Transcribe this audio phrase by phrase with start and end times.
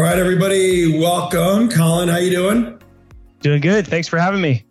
[0.00, 1.68] All right, everybody, welcome.
[1.68, 2.80] Collin, how you doing?
[3.40, 3.86] Doing good.
[3.86, 4.64] Thanks for having me.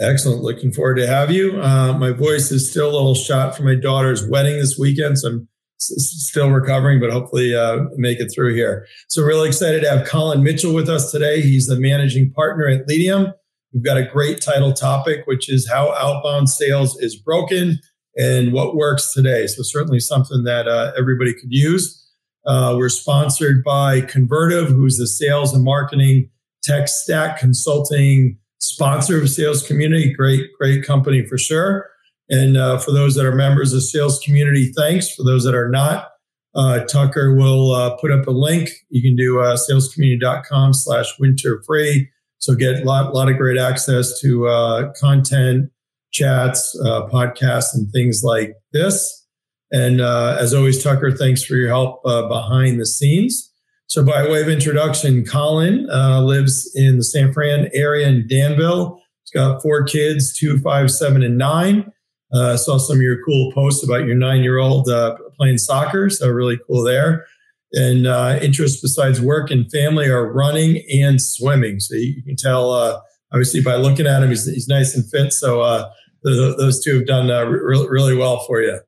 [0.00, 0.42] Excellent.
[0.42, 1.62] Looking forward to have you.
[1.62, 5.28] Uh, my voice is still a little shot from my daughter's wedding this weekend, so
[5.28, 5.92] I'm s-
[6.26, 8.88] still recovering, but hopefully uh, make it through here.
[9.06, 11.42] So really excited to have Collin Mitchell with us today.
[11.42, 13.32] He's the managing partner at Leadium.
[13.72, 17.78] We've got a great title topic, which is how outbound sales is broken
[18.16, 19.46] and what works today.
[19.46, 22.02] So certainly something that uh, everybody could use.
[22.46, 26.30] Uh, we're sponsored by Convertive, who's the sales and marketing
[26.62, 30.12] tech stack consulting sponsor of Sales Community.
[30.12, 31.88] Great, great company for sure.
[32.28, 35.14] And uh, for those that are members of Sales Community, thanks.
[35.14, 36.08] For those that are not,
[36.54, 38.70] uh, Tucker will uh, put up a link.
[38.88, 42.08] You can do uh, salescommunity.com slash winter free.
[42.38, 45.70] So get a lot, lot of great access to uh, content,
[46.12, 49.25] chats, uh, podcasts, and things like this.
[49.72, 53.52] And uh, as always, Tucker, thanks for your help uh, behind the scenes.
[53.88, 59.00] So, by way of introduction, Collin uh, lives in the San Fran area in Danville.
[59.22, 61.92] He's got four kids two, five, seven, and nine.
[62.32, 66.10] Uh, saw some of your cool posts about your nine year old uh, playing soccer.
[66.10, 67.26] So, really cool there.
[67.72, 71.78] And uh, interests besides work and family are running and swimming.
[71.78, 73.00] So, you can tell, uh,
[73.32, 75.32] obviously, by looking at him, he's, he's nice and fit.
[75.32, 75.90] So, uh,
[76.24, 78.80] those two have done re- really well for you.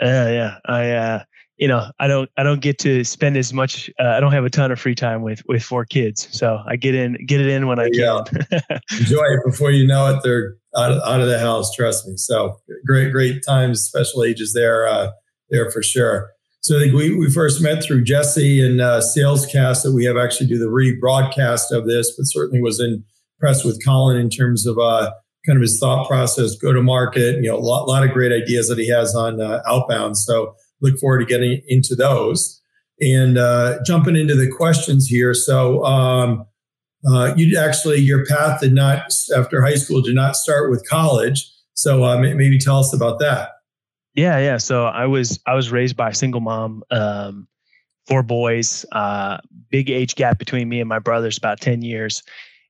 [0.00, 1.22] Uh, yeah, I uh,
[1.56, 3.90] you know I don't I don't get to spend as much.
[3.98, 6.76] Uh, I don't have a ton of free time with with four kids, so I
[6.76, 8.24] get in get it in when I can.
[8.98, 10.20] Enjoy it before you know it.
[10.22, 11.74] They're out of, out of the house.
[11.74, 12.16] Trust me.
[12.16, 15.10] So great great times, special ages there uh,
[15.50, 16.30] there for sure.
[16.60, 20.16] So I think we, we first met through Jesse and uh, Salescast that we have
[20.16, 24.78] actually do the rebroadcast of this, but certainly was impressed with Collin in terms of
[24.78, 25.12] uh,
[25.48, 28.30] kind of his thought process, go to market, you know, a lot, lot of great
[28.30, 30.16] ideas that he has on uh, outbound.
[30.18, 32.60] So look forward to getting into those
[33.00, 35.34] and uh, jumping into the questions here.
[35.34, 36.46] So um,
[37.10, 41.50] uh, you actually, your path did not, after high school, did not start with college.
[41.74, 43.50] So uh, maybe tell us about that.
[44.14, 44.56] Yeah, yeah.
[44.56, 47.46] So I was I was raised by a single mom, um,
[48.08, 49.38] four boys, uh,
[49.70, 52.24] big age gap between me and my brothers, about ten years.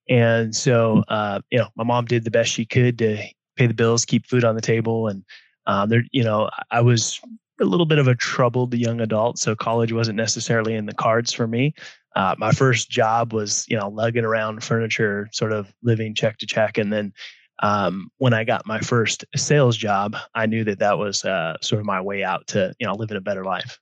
[0.08, 3.22] And so, uh, you know, my mom did the best she could to
[3.56, 5.08] pay the bills, keep food on the table.
[5.08, 5.24] And
[5.66, 7.20] um, there, you know, I was
[7.60, 11.32] a little bit of a troubled young adult, so college wasn't necessarily in the cards
[11.32, 11.74] for me.
[12.16, 16.46] Uh, my first job was, you know, lugging around furniture, sort of living check to
[16.46, 17.12] check, and then
[17.60, 21.80] um, when I got my first sales job, I knew that that was uh, sort
[21.80, 23.78] of my way out to, you know, living a better life.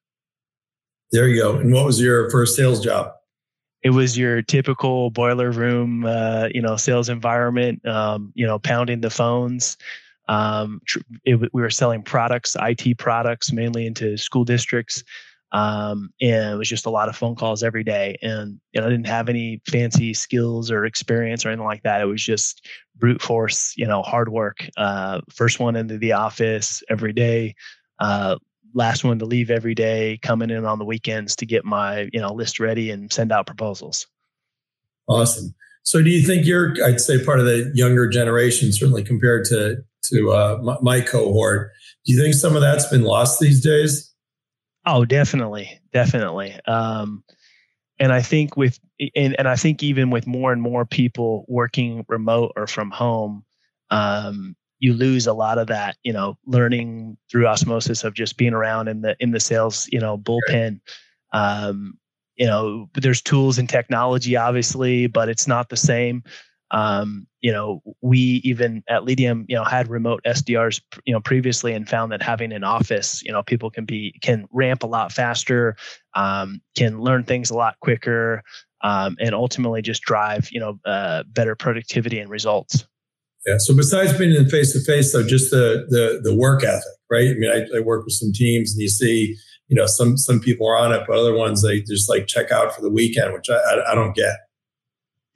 [1.12, 1.56] There you go.
[1.56, 3.12] And what was your first sales job?
[3.82, 7.86] It was your typical boiler room, uh, you know, sales environment.
[7.86, 9.76] Um, you know, pounding the phones.
[10.28, 10.80] Um,
[11.24, 15.04] it, we were selling products, IT products, mainly into school districts,
[15.52, 18.18] um, and it was just a lot of phone calls every day.
[18.22, 22.00] And you know, I didn't have any fancy skills or experience or anything like that.
[22.00, 22.66] It was just
[22.96, 24.68] brute force, you know, hard work.
[24.76, 27.54] Uh, first one into the office every day.
[28.00, 28.36] Uh,
[28.76, 32.20] last one to leave every day, coming in on the weekends to get my you
[32.20, 34.06] know list ready and send out proposals.
[35.08, 35.54] Awesome.
[35.82, 39.76] So, do you think you're, I'd say, part of the younger generation, certainly compared to
[40.10, 41.72] to uh, my, my cohort?
[42.04, 44.12] Do you think some of that's been lost these days?
[44.84, 46.58] Oh, definitely, definitely.
[46.66, 47.24] Um,
[47.98, 48.78] and I think with
[49.14, 53.44] and, and I think even with more and more people working remote or from home,
[53.90, 58.52] um, you lose a lot of that, you know, learning through osmosis of just being
[58.52, 60.80] around in the in the sales, you know, bullpen.
[61.32, 61.98] Um,
[62.36, 66.22] you know, there's tools and technology, obviously, but it's not the same.
[66.70, 71.72] Um, you know, we even at Leadium, you know, had remote SDRs, you know, previously
[71.72, 75.12] and found that having an office, you know, people can be can ramp a lot
[75.12, 75.76] faster,
[76.14, 78.42] um, can learn things a lot quicker,
[78.82, 82.86] um, and ultimately just drive, you know, uh, better productivity and results.
[83.46, 83.58] Yeah.
[83.58, 87.28] So besides being in face to face, though, just the the the work ethic, right?
[87.28, 89.36] I mean, I, I, work with some teams, and you see,
[89.68, 92.50] you know, some some people are on it, but other ones they just like check
[92.50, 94.36] out for the weekend, which I I, I don't get.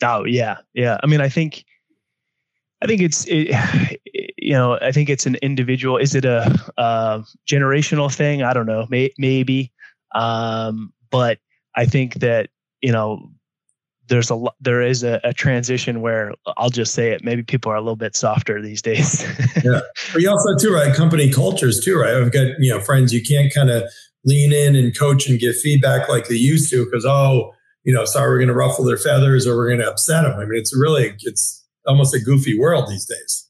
[0.02, 0.98] Oh yeah, yeah.
[1.02, 1.64] I mean, I think,
[2.82, 3.54] I think it's, it,
[4.38, 5.96] you know, I think it's an individual.
[5.96, 8.42] Is it a, a generational thing?
[8.42, 8.86] I don't know.
[8.88, 9.72] May, maybe,
[10.14, 11.38] um, but
[11.76, 13.30] I think that you know
[14.10, 17.24] there's a lot there is a, a, transition where I'll just say it.
[17.24, 19.22] Maybe people are a little bit softer these days.
[19.64, 19.80] yeah,
[20.12, 22.14] but you also too right company cultures too, right?
[22.14, 23.84] I've got you know friends you can't kind of
[24.24, 27.52] lean in and coach and give feedback like they used to because oh
[27.84, 30.38] you know sorry we're going to ruffle their feathers or we're going to upset them.
[30.38, 33.48] I mean it's really it's almost a goofy world these days.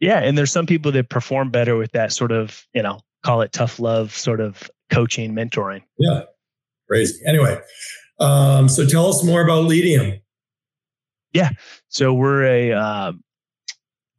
[0.00, 3.42] Yeah, and there's some people that perform better with that sort of you know call
[3.42, 5.82] it tough love sort of coaching mentoring.
[5.98, 6.22] Yeah,
[6.88, 7.20] crazy.
[7.26, 7.60] Anyway.
[8.20, 10.20] Um, so tell us more about Leadium.
[11.32, 11.50] Yeah,
[11.88, 13.12] so we're a uh,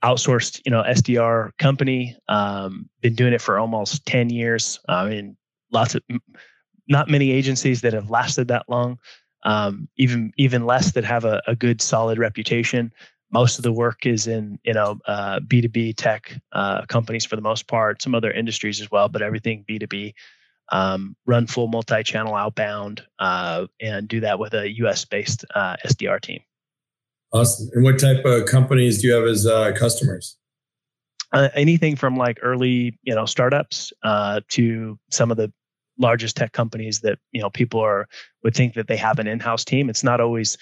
[0.04, 2.16] outsourced, you know, SDR company.
[2.28, 4.80] Um, been doing it for almost ten years.
[4.88, 5.38] I mean,
[5.72, 6.04] lots of
[6.88, 9.00] not many agencies that have lasted that long.
[9.44, 12.92] Um, even even less that have a, a, good solid reputation.
[13.31, 15.00] Most of the work is in you know
[15.48, 18.02] B two B tech uh, companies for the most part.
[18.02, 20.13] Some other industries as well, but everything B two B.
[20.71, 25.04] Um, run full multi-channel outbound uh, and do that with a U.S.
[25.04, 26.42] based uh, SDR team.
[27.31, 27.69] Awesome.
[27.74, 30.38] And what type of companies do you have as uh, customers?
[31.31, 35.51] Uh, anything from like early, you know, startups uh, to some of the
[36.00, 38.07] largest tech companies that you know people are
[38.44, 39.89] would think that they have an in-house team.
[39.89, 40.57] It's not always,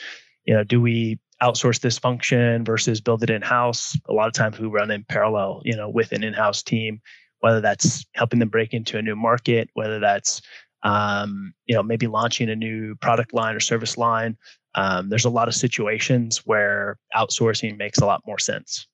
[0.45, 3.98] you know, do we outsource this function versus build it in-house?
[4.09, 7.00] A lot of times we run in parallel, you know, with an in-house team,
[7.39, 10.42] whether that's helping them break into a new market, whether that's
[10.84, 14.38] um, you know maybe launching a new product line or service line.
[14.75, 18.88] Um, there's a lot of situations where outsourcing makes a lot more sense.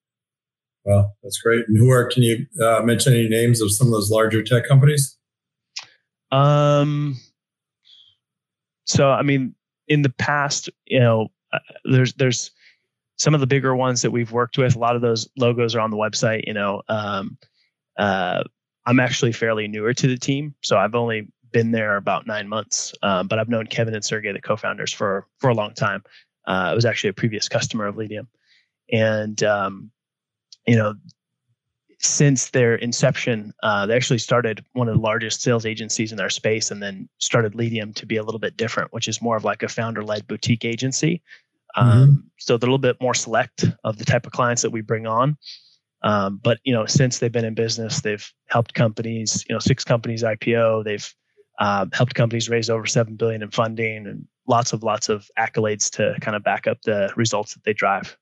[0.86, 1.66] Well, that's great.
[1.68, 2.08] And who are?
[2.10, 5.18] Can you uh, mention any names of some of those larger tech companies?
[6.32, 7.18] Um,
[8.86, 9.56] so I mean,
[9.88, 12.52] in the past, you know, uh, there's there's
[13.18, 14.76] some of the bigger ones that we've worked with.
[14.76, 16.44] A lot of those logos are on the website.
[16.48, 17.38] You know, um,
[17.98, 18.44] uh,
[18.86, 22.94] I'm actually fairly newer to the team, so I've only been there about nine months.
[23.04, 26.04] Um, but I've known Kevin and Sergey, the co-founders, for for a long time.
[26.48, 28.28] Uh, I was actually a previous customer of Leadium,
[28.92, 29.92] and um,
[30.68, 30.96] you know,
[32.00, 36.30] since their inception, uh, they actually started one of the largest sales agencies in their
[36.30, 39.46] space and then started Leadium to be a little bit different, which is more of
[39.46, 41.22] like a founder led boutique agency.
[41.76, 42.14] Um, mm-hmm.
[42.40, 45.08] So they're a little bit more select of the type of clients that we bring
[45.08, 45.38] on.
[46.04, 49.84] Um, but you know, since they've been in business, they've helped companies, you know, six
[49.84, 50.84] companies IPO.
[50.84, 51.14] They've
[51.60, 55.90] uh, helped companies raise over seven billion in funding, and lots of lots of accolades
[55.92, 58.18] to kind of back up the results that they drive.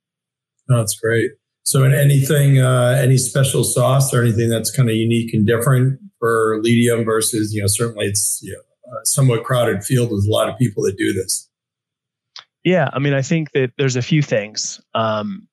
[0.69, 1.31] Oh, that's great.
[1.63, 5.99] So, in anything, uh, any special sauce or anything that's kind of unique and different
[6.19, 8.59] for Leadium versus, you know, certainly it's you know,
[8.99, 11.49] a somewhat crowded field with a lot of people that do this.
[12.63, 14.79] Yeah, I mean, I think that there's a few things.
[14.93, 15.47] Um,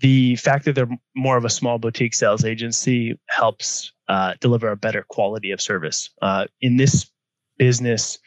[0.00, 4.76] the fact that they're more of a small boutique sales agency helps uh, deliver a
[4.76, 6.10] better quality of service.
[6.22, 7.10] Uh, in this
[7.58, 8.18] business,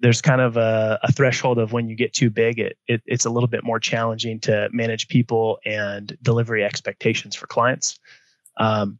[0.00, 3.24] there's kind of a, a, threshold of when you get too big, it, it, it's
[3.24, 7.98] a little bit more challenging to manage people and delivery expectations for clients.
[8.58, 8.98] Um,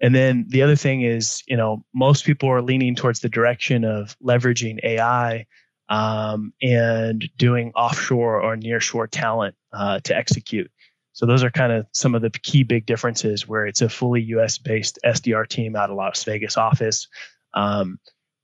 [0.00, 3.84] and then the other thing is, you know, most people are leaning towards the direction
[3.84, 5.46] of leveraging AI
[5.88, 10.70] um, and doing offshore or nearshore talent uh, to execute.
[11.16, 14.20] So those are kind of some of the key big differences where it's a fully
[14.20, 17.08] US based SDR team out of Las Vegas office.
[17.54, 17.98] Um,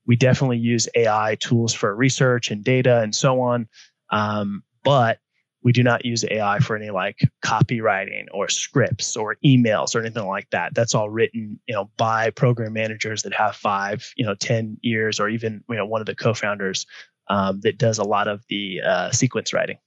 [0.07, 3.67] we definitely use AI tools for research and data and so on.
[4.09, 5.19] Um, but
[5.61, 10.25] we do not use AI for any like copywriting or scripts or emails or anything
[10.25, 10.73] like that.
[10.73, 15.19] That's all written, you know, by program managers that have five, you know, 10 years
[15.19, 16.87] or even, you know, one of the co-founders
[17.29, 19.77] um, that does a lot of the uh, sequence writing.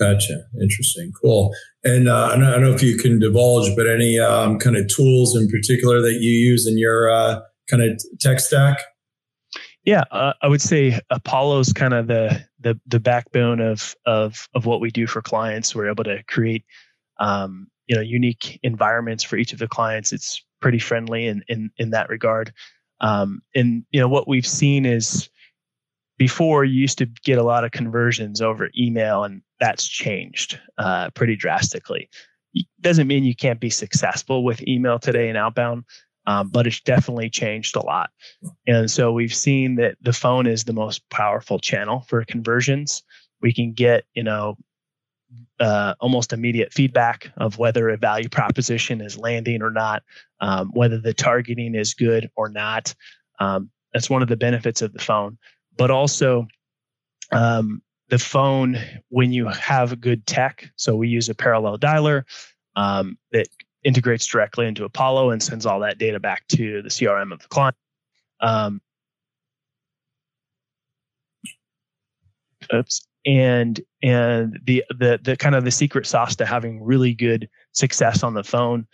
[0.00, 0.44] Gotcha.
[0.60, 1.12] Interesting.
[1.20, 1.54] Cool.
[1.84, 5.36] And uh, I, don't, know if you can divulge, but any um, kind of tools
[5.36, 8.80] in particular that you use in your uh, kind of tech stack?
[9.84, 14.66] Yeah, uh, I would say Apollo's kind of the the the backbone of of of
[14.66, 15.74] what we do for clients.
[15.74, 16.64] We're able to create
[17.18, 20.12] um, you know unique environments for each of the clients.
[20.12, 22.52] It's pretty friendly in in in that regard.
[23.00, 25.30] Um, and you know what we've seen is
[26.20, 31.08] before you used to get a lot of conversions over email, and that's changed uh,
[31.14, 32.10] pretty drastically.
[32.52, 35.84] It doesn't mean you can't be successful with email today and outbound,
[36.26, 38.10] um, but it's definitely changed a lot.
[38.66, 43.02] And so we've seen that the phone is the most powerful channel for conversions.
[43.40, 44.58] We can get, you know,
[45.58, 50.02] uh, almost immediate feedback of whether a value proposition is landing or not,
[50.40, 52.94] um, whether the targeting is good or not.
[53.38, 55.38] Um, that's one of the benefits of the phone.
[55.76, 56.46] But also,
[57.32, 58.76] um, the phone,
[59.08, 62.24] when you have good tech, so we use a parallel dialer
[62.76, 63.46] um, that
[63.84, 67.48] integrates directly into Apollo and sends all that data back to the CRM of the
[67.48, 67.76] client.
[68.40, 68.80] Um,
[72.74, 73.06] oops.
[73.26, 78.22] And and the the the kind of the secret sauce to having really good success
[78.22, 78.86] on the phone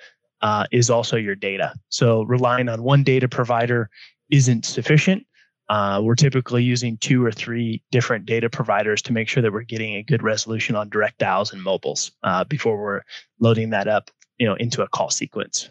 [0.42, 1.72] uh, is also your data.
[1.90, 3.88] So relying on one data provider
[4.30, 5.24] isn't sufficient.
[5.68, 9.62] Uh, we're typically using two or three different data providers to make sure that we're
[9.62, 13.02] getting a good resolution on direct dials and mobiles uh, before we're
[13.40, 15.70] loading that up you know into a call sequence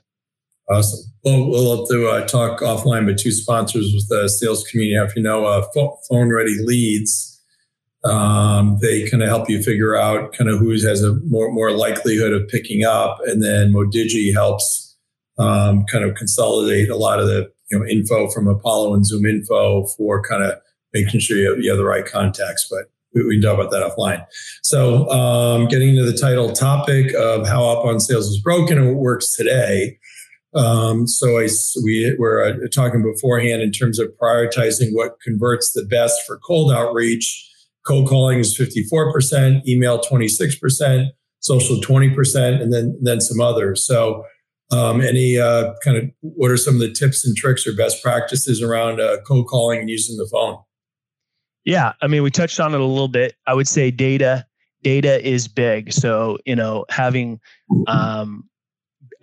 [0.67, 1.11] Awesome.
[1.23, 4.95] Well, we'll have to uh, talk offline, but two sponsors with the sales community.
[4.95, 5.63] If you know, uh,
[6.09, 7.39] Phone Ready Leads,
[8.03, 11.69] um, they kind of help you figure out kind of who has a more more
[11.69, 14.97] likelihood of picking up, and then Modigie helps
[15.37, 19.25] um, kind of consolidate a lot of the you know info from Apollo and Zoom
[19.25, 20.53] Info for kind of
[20.93, 22.67] making sure you have, you have the right contacts.
[22.69, 24.25] But we, we can talk about that offline.
[24.63, 28.97] So, um, getting into the title topic of how outbound sales is broken and what
[28.97, 29.97] works today.
[30.53, 31.49] Um, so I,
[31.83, 36.71] we were uh, talking beforehand in terms of prioritizing what converts the best for cold
[36.71, 37.51] outreach.
[37.85, 41.07] Cold calling is 54%, email 26%,
[41.41, 43.85] social 20%, and then, then some others.
[43.85, 44.23] So
[44.71, 48.01] um, any uh, kind of what are some of the tips and tricks or best
[48.01, 50.57] practices around uh, cold calling and using the phone?
[51.63, 53.35] Yeah, I mean, we touched on it a little bit.
[53.47, 54.45] I would say data
[54.83, 55.91] data is big.
[55.91, 57.39] So you know, having
[57.87, 58.47] um,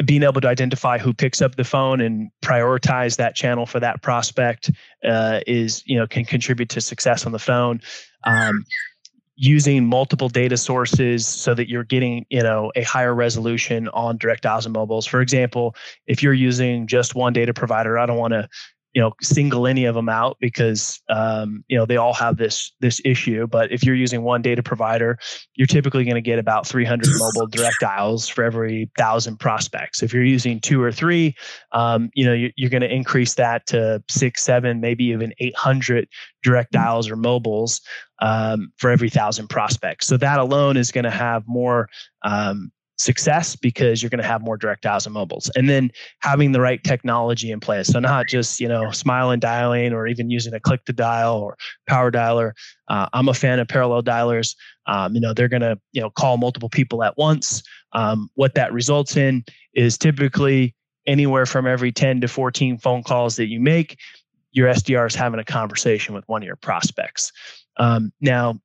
[0.05, 4.03] being able to identify who picks up the phone and prioritize that channel for that
[4.03, 4.71] prospect
[5.05, 7.81] uh, is you know can contribute to success on the phone.
[8.25, 8.65] Um,
[9.43, 14.45] using multiple data sources so that you're getting you know a higher resolution on direct
[14.45, 15.05] dials and mobiles.
[15.05, 15.75] For example
[16.07, 18.49] if you're using just one data provider i don't want to
[18.93, 22.73] you know single any of them out because um, you know they all have this
[22.81, 23.47] this issue.
[23.47, 25.19] But if you're using one data provider
[25.55, 30.03] you're typically going to get about 300 mobile direct dials for every thousand prospects.
[30.03, 31.35] If you're using two or three
[31.73, 36.09] um, you know you're, you're going to increase that to six seven maybe even 800
[36.43, 37.81] direct dials or mobiles
[38.21, 40.07] um, for every thousand prospects.
[40.07, 41.89] So that alone is going to have more
[42.23, 42.71] um,
[43.03, 45.51] success because you're going to have more direct dials and mobiles.
[45.57, 45.91] And then
[46.21, 47.89] having the right technology in place.
[47.89, 51.37] So not just you know smile and dialing or even using a click to dial
[51.37, 51.57] or
[51.89, 52.53] power dialer.
[52.89, 54.55] Uh, i'm a fan of parallel dialers.
[54.87, 57.63] Um, you know they're going to you know call multiple people at once.
[57.93, 59.45] Um, what that results in
[59.75, 60.75] is typically
[61.07, 63.99] anywhere from every 10 to 14 phone calls that you make
[64.53, 67.33] your sdr is having a conversation with one of your prospects.
[67.79, 68.61] Um, now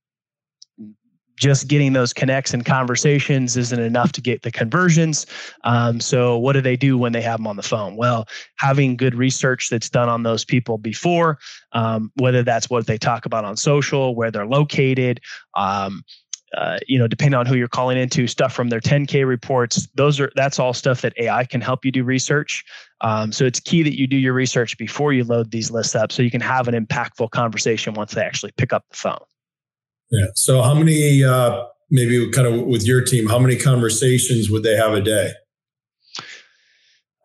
[1.37, 5.25] just getting those connects and conversations isn't enough to get the conversions.
[5.63, 7.95] Um, so, what do they do when they have them on the phone?
[7.95, 8.27] Well,
[8.57, 11.39] having good research that's done on those people before,
[11.71, 15.21] um, whether that's what they talk about on social, where they're located,
[15.55, 16.03] um,
[16.55, 19.87] uh, you know, depending on who you're calling into, stuff from their 10K reports.
[19.95, 22.63] Those are that's all stuff that AI can help you do research.
[23.01, 26.11] Um, so it's key that you do your research before you load these lists up,
[26.11, 29.19] so you can have an impactful conversation once they actually pick up the phone.
[30.11, 30.27] Yeah.
[30.35, 34.75] So how many, uh, maybe kind of with your team, how many conversations would they
[34.75, 35.31] have a day?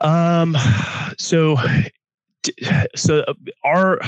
[0.01, 0.57] Um,
[1.19, 1.57] so,
[2.97, 3.25] so
[3.65, 4.01] our,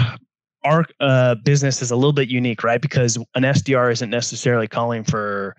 [0.64, 2.80] our uh, business is a little bit unique, right?
[2.80, 5.54] Because an SDR isn't necessarily calling for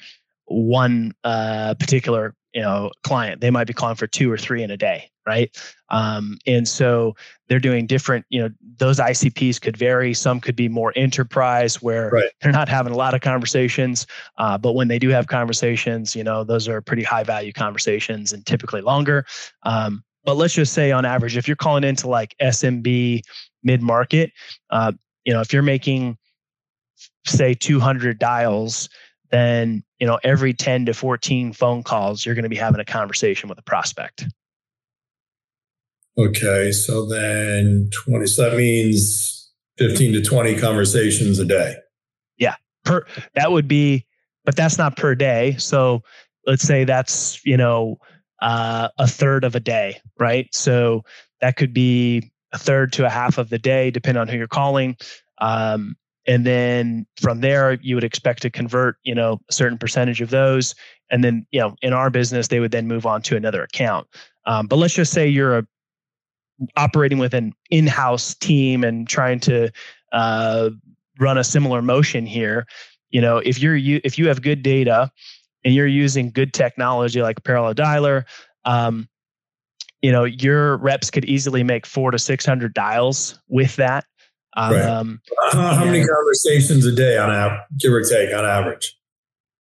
[0.46, 4.72] one uh, particular you know client they might be calling for two or three in
[4.72, 5.56] a day right?
[5.90, 7.16] Um, and so
[7.48, 10.14] they're doing different you know those icps could vary.
[10.14, 12.32] Some could be more enterprise where right.
[12.42, 14.08] they're not having a lot of conversations
[14.38, 18.34] uh, but when they do have conversations you know those are pretty high value conversations
[18.34, 19.26] and typically longer.
[19.64, 23.22] Um, but let's just say on average if you're calling into like smb
[23.64, 24.32] mid market
[24.72, 24.92] uh,
[25.24, 26.18] you know if you're making
[27.26, 28.90] say 200 dials
[29.36, 32.86] then you know every 10 to 14 phone calls you're going to be having a
[32.86, 34.26] conversation with a prospect.
[36.18, 41.76] Okay so then 20 so that means 15 to 20 conversations a day.
[42.38, 44.06] Yeah per that would be
[44.46, 46.02] but that's not per day so
[46.48, 47.98] let's say that's you know
[48.42, 50.48] uh, a third of a day right?
[50.54, 51.04] So
[51.42, 54.48] that could be a third to a half of the day depending on who you're
[54.48, 54.96] calling.
[55.40, 55.96] Um,
[56.28, 60.30] and then from there you would expect to convert you know a certain percentage of
[60.30, 60.76] those.
[61.12, 64.08] And then you know in our business they would then move on to another account.
[64.46, 65.68] Um, but let's just say you're a,
[66.76, 69.70] operating with an in-house team and trying to
[70.14, 70.70] uh,
[71.20, 72.66] run a similar motion here
[73.16, 75.10] you know if you're you if you have good data
[75.64, 78.26] and you're using good technology like parallel dialer
[78.66, 79.08] um,
[80.02, 84.06] you know your reps could easily make four to six hundred dials with that
[84.56, 85.54] um, right.
[85.54, 88.98] how, how many conversations a day on average, give or take, on average?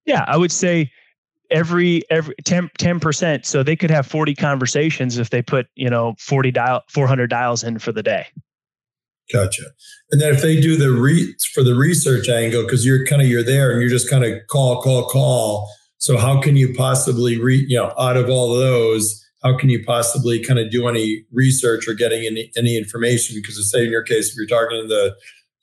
[0.06, 0.90] Yeah, I would say
[1.50, 2.70] every every 10
[3.00, 3.46] percent.
[3.46, 7.30] So they could have forty conversations if they put you know forty dial four hundred
[7.30, 8.26] dials in for the day.
[9.32, 9.62] Gotcha.
[10.10, 13.28] And then if they do the re for the research angle, because you're kind of
[13.28, 15.70] you're there and you're just kind of call, call, call.
[15.96, 19.23] So how can you possibly re you know out of all those?
[19.44, 23.36] How can you possibly kind of do any research or getting any, any information?
[23.36, 25.14] Because say in your case, if you're talking the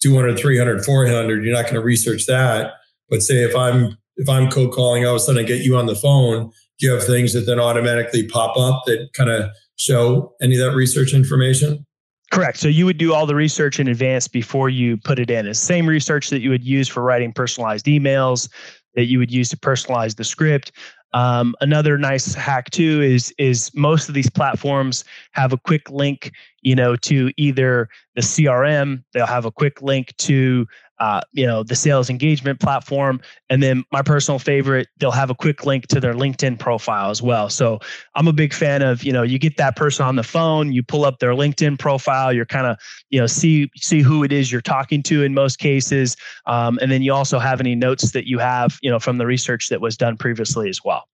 [0.02, 2.74] 200, 300, 400, you're not going to research that.
[3.10, 5.76] But say if I'm if I'm cold calling, all of a sudden I get you
[5.76, 9.50] on the phone, do you have things that then automatically pop up that kind of
[9.78, 11.86] show any of that research information?
[12.32, 12.60] Correct.
[12.60, 15.48] So you would do all the research in advance before you put it in.
[15.48, 18.48] It's the same research that you would use for writing personalized emails,
[18.96, 20.72] that you would use to personalize the script.
[21.14, 26.32] Um, another nice hack too is is most of these platforms have a quick link,
[26.62, 29.04] you know, to either the CRM.
[29.14, 30.68] They'll have a quick link to
[31.02, 33.20] uh, you know, the sales engagement platform.
[33.50, 37.24] And then my personal favorite, they'll have a quick link to their LinkedIn profile as
[37.24, 37.50] well.
[37.50, 37.80] So
[38.14, 40.84] I'm a big fan of, you know, you get that person on the phone, you
[40.84, 42.78] pull up their LinkedIn profile, you're kind of,
[43.10, 46.16] you know, see see who it is you're talking to in most cases.
[46.46, 49.26] Um, and then you also have any notes that you have, you know, from the
[49.26, 51.06] research that was done previously as well.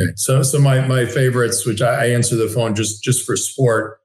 [0.00, 0.12] Okay.
[0.14, 3.98] So so my my favorites, which I, I answer the phone just just for sport.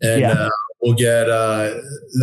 [0.00, 0.32] And yeah.
[0.32, 0.50] uh,
[0.84, 1.74] we'll get uh,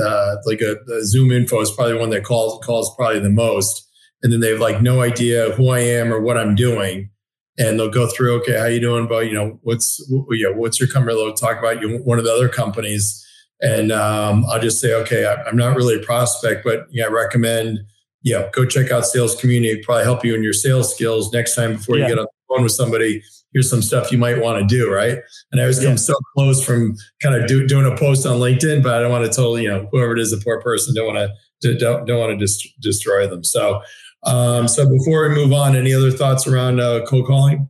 [0.03, 3.89] uh, like a, a, Zoom info is probably one that calls calls probably the most,
[4.21, 7.09] and then they have like no idea who I am or what I'm doing,
[7.57, 9.07] and they'll go through, okay, how you doing?
[9.07, 9.99] but you know what's
[10.31, 11.15] yeah, what's your company?
[11.15, 13.25] They'll talk about you one of the other companies,
[13.61, 17.07] and um, I'll just say, okay, I, am not really a prospect, but yeah, I
[17.07, 17.79] recommend
[18.23, 19.81] yeah, go check out Sales Community.
[19.81, 22.03] Probably help you in your sales skills next time before yeah.
[22.03, 24.91] you get on the phone with somebody here's some stuff you might want to do,
[24.91, 25.19] right?
[25.51, 28.83] And I always come so close from kind of do, doing a post on LinkedIn,
[28.83, 31.13] but I don't want to tell you know whoever it is, the poor person, don't
[31.13, 31.31] want
[31.61, 33.43] to don't don't want to just destroy them.
[33.43, 33.81] So,
[34.23, 37.69] um, so before we move on, any other thoughts around uh, cold calling?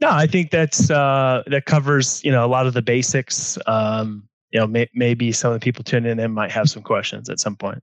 [0.00, 3.58] No, I think that's uh, that covers you know a lot of the basics.
[3.66, 7.28] Um, you know, may, maybe some of the people tuning in might have some questions
[7.28, 7.82] at some point.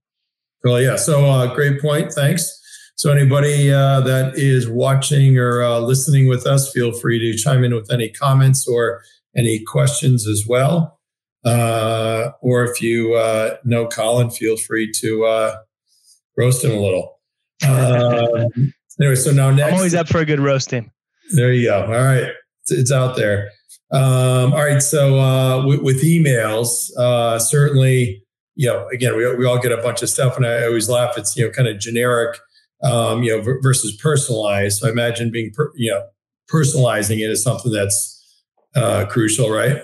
[0.64, 0.96] Well, yeah.
[0.96, 2.14] So, uh, great point.
[2.14, 2.60] Thanks.
[2.96, 7.64] So, anybody uh, that is watching or uh, listening with us, feel free to chime
[7.64, 9.02] in with any comments or
[9.36, 11.00] any questions as well.
[11.44, 15.56] Uh, or if you uh, know Collin, feel free to uh,
[16.38, 17.20] roast him a little.
[17.68, 19.72] Um, anyway, so now next.
[19.72, 20.92] I'm always up for a good roasting.
[21.32, 21.84] There you go.
[21.84, 22.32] All right.
[22.62, 23.50] It's, it's out there.
[23.92, 24.82] Um, all right.
[24.82, 26.70] So uh, with, with, emails,
[27.42, 28.24] certainly,
[28.56, 31.18] you know, again, we, we all get a bunch of stuff, and I always laugh.
[31.18, 32.40] It's, you know, kind of generic
[32.84, 34.80] um, you know, versus personalized.
[34.80, 36.04] So I imagine being, per, you know,
[36.52, 38.20] personalizing it is something that's
[38.76, 39.82] uh, crucial, right?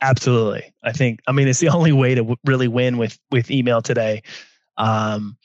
[0.00, 0.72] Absolutely.
[0.82, 1.20] I think.
[1.26, 4.22] I mean, it's the only way to w- really win with with email today.
[4.76, 5.36] Um,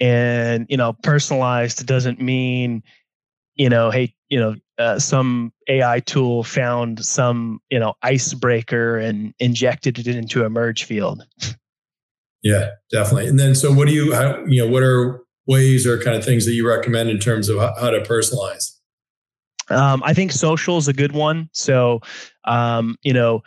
[0.00, 2.82] and you know, personalized doesn't mean,
[3.54, 9.32] you know, hey, you know, uh, some AI tool found some, you know, icebreaker and
[9.38, 11.24] injected it into a merge field.
[12.46, 13.28] Yeah, definitely.
[13.28, 16.24] And then, so what do you, how, you know, what are ways or kind of
[16.24, 18.74] things that you recommend in terms of how to personalize?
[19.70, 21.48] Um, I think social is a good one.
[21.52, 22.00] So,
[22.44, 23.42] um, you know,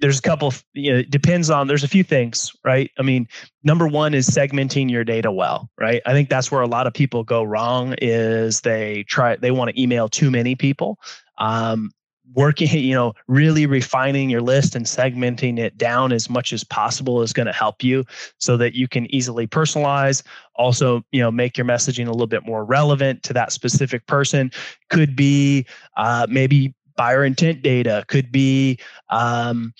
[0.00, 0.54] there's a couple.
[0.72, 1.66] You know, it depends on.
[1.66, 2.90] There's a few things, right?
[2.98, 3.28] I mean,
[3.62, 6.00] number one is segmenting your data well, right?
[6.06, 7.94] I think that's where a lot of people go wrong.
[8.00, 10.98] Is they try they want to email too many people.
[11.36, 11.90] Um,
[12.34, 17.22] working you know really refining your list and segmenting it down as much as possible
[17.22, 18.04] is going to help you
[18.38, 20.22] so that you can easily personalize.
[20.54, 24.50] Also you know make your messaging a little bit more relevant to that specific person.
[24.90, 29.72] Could be uh, maybe buyer intent data could be um,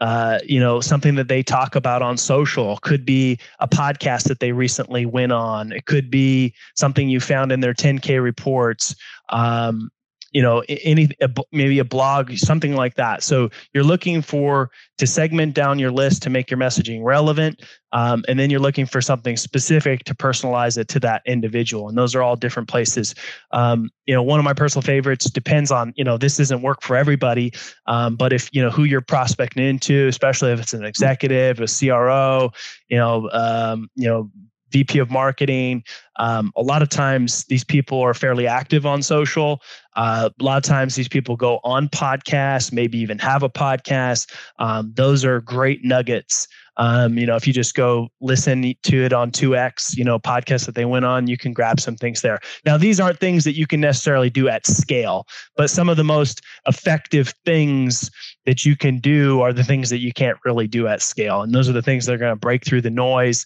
[0.00, 4.40] uh, you know something that they talk about on social could be a podcast that
[4.40, 8.96] they recently went on it could be something you found in their 10k reports
[9.28, 9.90] um,
[10.32, 11.10] you know any
[11.52, 13.22] maybe a blog something like that.
[13.22, 18.24] So you're looking for to segment down your list to make your messaging relevant um,
[18.28, 22.14] and then you're looking for something specific to personalize it to that individual and those
[22.14, 23.14] are all different places.
[23.50, 26.82] Um, you know one of my personal favorites depends on you know this doesn't work
[26.82, 27.52] for everybody
[27.86, 31.66] um, but if you know who you're prospecting into especially if it's an executive a
[31.66, 32.50] cro
[32.88, 34.30] you know um, you know
[34.72, 35.84] VP of marketing.
[36.16, 39.62] Um, a lot of times, these people are fairly active on social.
[39.94, 44.30] Uh, a lot of times, these people go on podcasts, maybe even have a podcast.
[44.58, 46.48] Um, those are great nuggets.
[46.78, 50.64] Um, you know, if you just go listen to it on 2x, you know, podcast
[50.66, 52.40] that they went on, you can grab some things there.
[52.64, 56.04] Now, these aren't things that you can necessarily do at scale, but some of the
[56.04, 58.10] most effective things
[58.46, 61.42] that you can do are the things that you can't really do at scale.
[61.42, 63.44] And those are the things that are going to break through the noise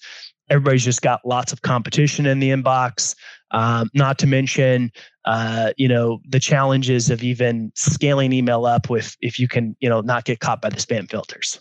[0.51, 3.15] everybody's just got lots of competition in the inbox.
[3.53, 4.91] Um, not to mention,
[5.25, 9.89] uh, you know, the challenges of even scaling email up with if you can, you
[9.89, 11.61] know, not get caught by the spam filters.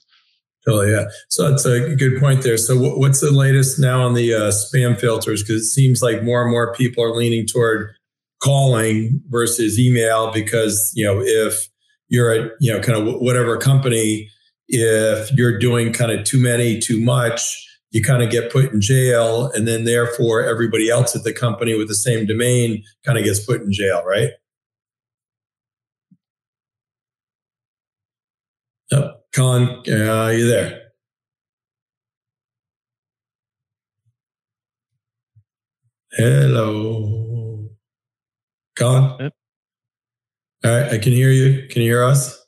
[0.65, 1.05] Totally, yeah.
[1.29, 2.57] So that's a good point there.
[2.57, 5.43] So, what's the latest now on the uh, spam filters?
[5.43, 7.93] Because it seems like more and more people are leaning toward
[8.41, 10.31] calling versus email.
[10.31, 11.69] Because you know, if
[12.09, 14.27] you're a you know kind of whatever company,
[14.67, 17.64] if you're doing kind of too many, too much,
[17.95, 21.77] you kind of get put in jail and then therefore everybody else at the company
[21.77, 24.31] with the same domain kind of gets put in jail right
[29.35, 30.81] Collin, uh, are you there?
[36.13, 37.67] Hello.
[38.77, 39.17] Collin?
[39.19, 39.33] Yep.
[40.63, 41.67] All right, I can hear you.
[41.67, 42.44] Can you hear us?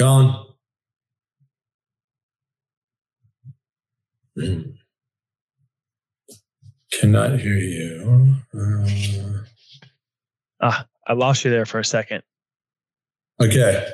[0.00, 0.34] Collin?
[6.90, 8.34] Cannot hear you.
[8.54, 9.42] Uh,
[10.62, 12.22] ah, I lost you there for a second.
[13.42, 13.92] Okay.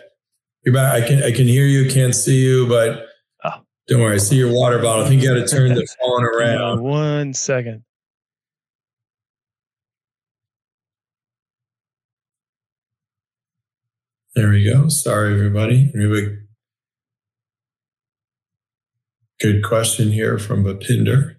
[0.64, 1.03] You're back.
[1.03, 3.07] I can I can hear you, can't see you, but
[3.42, 3.62] oh.
[3.88, 4.14] don't worry.
[4.14, 5.05] I see your water bottle.
[5.05, 6.83] I think you got to turn the phone around.
[6.83, 7.83] One second.
[14.37, 14.90] There we go.
[14.90, 15.90] Sorry, everybody.
[15.94, 16.37] Anybody?
[19.40, 21.37] Good question here from Bhupinder.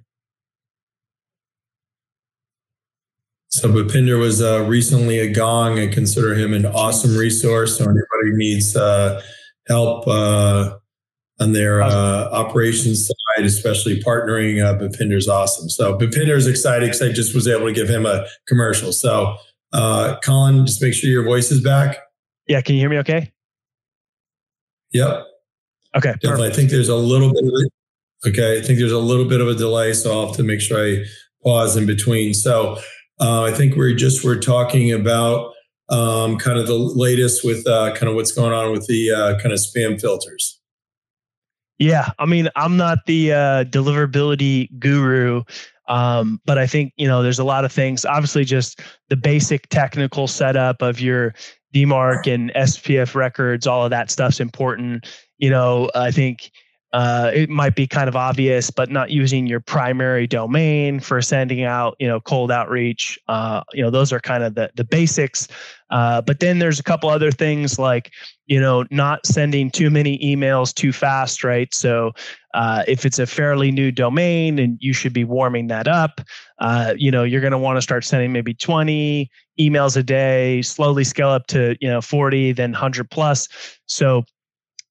[3.49, 5.77] So Bhupinder was uh, recently a gong.
[5.77, 7.77] I consider him an awesome resource.
[7.77, 9.21] So anybody needs uh,
[9.67, 10.77] help uh,
[11.39, 15.69] on their uh, operations side, especially partnering, uh, Bhupinder's awesome.
[15.69, 18.91] So Bhupinder's excited because I just was able to give him a commercial.
[18.91, 19.37] So
[19.71, 21.97] uh, Collin, just make sure your voice is back.
[22.47, 23.31] Yeah, can you hear me okay?
[24.93, 25.25] Yep.
[25.95, 26.13] Okay.
[26.23, 27.71] I think there's a little bit of it.
[28.27, 28.59] Okay.
[28.59, 30.79] I think there's a little bit of a delay, so I'll have to make sure
[30.79, 31.05] I
[31.43, 32.33] pause in between.
[32.33, 32.77] So
[33.19, 35.53] uh, I think we're just we're talking about
[35.89, 39.39] um, kind of the latest with uh, kind of what's going on with the uh,
[39.39, 40.59] kind of spam filters.
[41.79, 45.43] Yeah, I mean, I'm not the uh, deliverability guru,
[45.87, 48.03] um, but I think you know there's a lot of things.
[48.03, 51.33] Obviously, just the basic technical setup of your
[51.73, 55.07] DMARC and SPF records, all of that stuff's important.
[55.37, 56.51] You know, I think
[56.97, 61.61] uh, it might be kind of obvious, but not using your primary domain for sending
[61.61, 63.19] out, you know, cold outreach.
[63.27, 65.47] Uh, you know, those are kind of the the basics.
[65.91, 68.11] Uh, but then there's a couple other things like,
[68.47, 71.71] you know, not sending too many emails too fast, right?
[71.71, 72.13] So
[72.55, 76.19] uh, if it's a fairly new domain and you should be warming that up,
[76.57, 79.29] uh, you know, you're going to want to start sending maybe 20
[79.59, 83.47] emails a day, slowly scale up to, you know, 40, then 100 plus.
[83.85, 84.25] So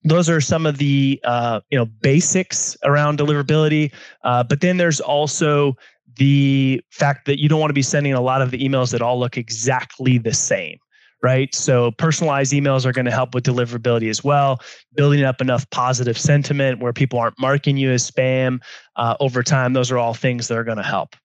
[0.09, 3.91] those are some of the uh, you know basics around deliverability.
[4.23, 5.75] Uh, but then there's also
[6.15, 9.01] the fact that you don't want to be sending a lot of the emails that
[9.01, 10.77] all look exactly the same
[11.23, 11.53] right?
[11.55, 14.61] So personalized emails are going to help with deliverability as well.
[14.95, 18.59] Building up enough positive sentiment where people aren't marking you as spam
[18.95, 19.73] uh, over time.
[19.73, 21.15] Those are all things that are going to help.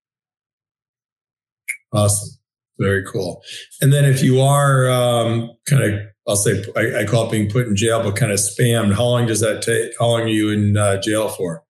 [1.93, 2.39] Awesome.
[2.79, 3.43] Very cool.
[3.81, 7.51] And then if you are um, kind of I'll say I, I, call it being
[7.51, 8.95] put in jail, but kind of spammed.
[8.95, 9.93] How long does that take?
[9.99, 11.65] How long are you in uh, jail for?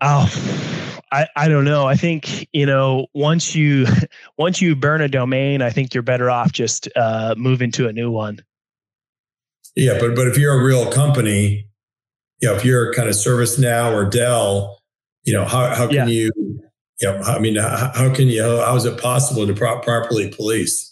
[0.00, 0.28] Oh,
[1.12, 1.86] I, I don't know.
[1.86, 3.86] I think you know once you
[4.38, 7.92] once you burn a domain, I think you're better off just uh, moving to a
[7.92, 8.40] new one.
[9.76, 11.68] Yeah, but but if you're a real company,
[12.40, 14.80] you know, if you're kind of ServiceNow or Dell,
[15.24, 16.06] you know, how how can yeah.
[16.06, 16.62] you, you
[17.08, 18.42] know, I mean, how, how can you?
[18.42, 20.85] How, how is it possible to pro- properly police?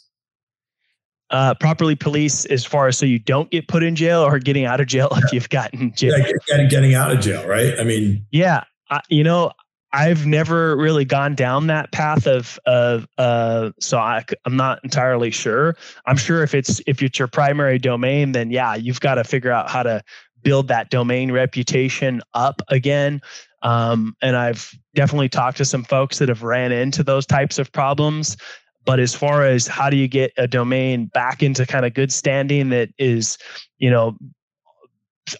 [1.35, 4.67] Uh, properly police as far as so you don't get put in jail or getting
[4.67, 6.17] out of jail if you've gotten jail.
[6.17, 7.75] Yeah, getting, out of jail, right?
[7.77, 9.51] I mean, yeah, I, you know,
[9.93, 15.33] I've never really gone down that path of of uh, so I, I'm not entirely
[15.33, 15.77] sure.
[16.07, 19.51] I'm sure if it's if it's your primary domain, then yeah, you've got to figure
[19.51, 20.05] out how to
[20.43, 23.21] build that domain reputation up again.
[23.63, 27.73] Um, and I've definitely talked to some folks that have ran into those types of
[27.73, 28.37] problems.
[28.85, 32.13] But as far as how do you get a domain back into kind of good
[32.13, 33.39] standing that is,
[33.79, 34.17] you know,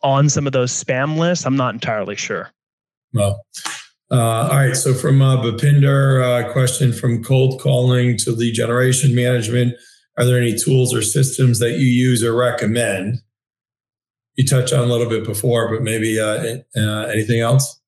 [0.03, 2.51] on some of those spam lists, I'm not entirely sure.
[3.13, 3.45] Well,
[4.11, 4.77] uh, all right.
[4.77, 9.75] So from uh, Bhupinder, uh, question from cold calling to lead generation management.
[10.17, 13.19] Are there any tools or systems that you use or recommend?
[14.37, 17.81] You touched on a little bit before, but maybe uh, uh, anything else?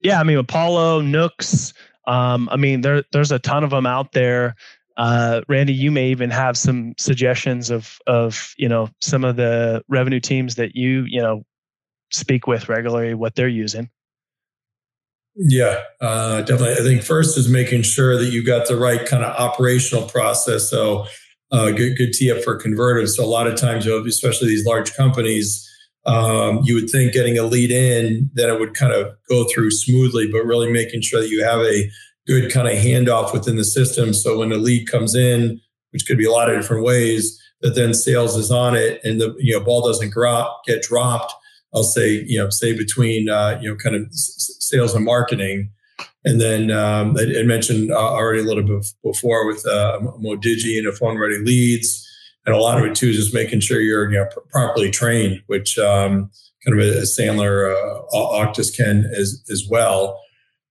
[0.00, 1.72] Yeah, I mean Apollo, Nooks.
[2.06, 4.54] Um, I mean there, there's a ton of them out there.
[4.96, 9.82] Uh, Randy, you may even have some suggestions of of you know some of the
[9.88, 11.42] revenue teams that you you know
[12.10, 13.90] speak with regularly, what they're using.
[15.36, 16.74] Yeah, uh, definitely.
[16.74, 20.70] I think first is making sure that you got the right kind of operational process.
[20.70, 21.06] So,
[21.52, 23.16] uh, good good tee up for converters.
[23.16, 25.62] So a lot of times, especially these large companies,
[26.06, 29.72] um, you would think getting a lead in, that it would kind of go through
[29.72, 31.90] smoothly, but really making sure that you have a
[32.26, 34.12] good kind of handoff within the system.
[34.12, 35.60] So when a lead comes in,
[35.90, 39.20] which could be a lot of different ways, that then sales is on it and
[39.20, 41.32] the you know ball doesn't drop, get dropped.
[41.74, 45.70] I'll say you know say between uh, you know kind of sales and marketing,
[46.24, 50.78] And then um, I, I, mentioned uh, already a little bit before with uh, Modigie
[50.78, 52.02] and a phone ready leads.
[52.44, 55.42] And a lot of it too is just making sure you're you know, properly trained,
[55.46, 56.30] which um,
[56.64, 60.20] kind of a, a Sandler uh, Octus can as, as well.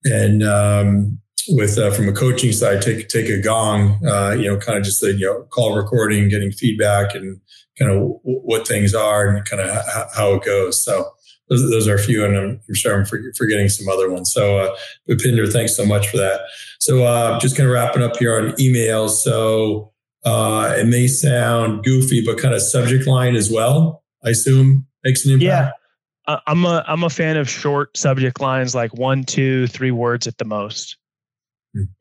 [0.06, 4.58] And um, with uh, from a coaching side, take take a gong, uh, you know,
[4.58, 7.40] kind of just the you know call recording, getting feedback, and
[7.78, 10.84] kind of w- what things are and kind of h- how it goes.
[10.84, 11.10] So
[11.50, 14.34] those, those, are a few, and I'm, sure I'm forgetting some other ones.
[14.34, 14.76] So, uh,
[15.08, 16.42] Bhupinder, thanks so much for that.
[16.80, 19.12] So, uh, just kind of wrapping up here on emails.
[19.18, 24.04] So, uh, it may sound goofy, but kind of subject line as well.
[24.24, 25.76] I assume makes an impact.
[26.28, 30.26] Yeah, I'm a I'm a fan of short subject lines, like one, two, three words
[30.26, 30.98] at the most.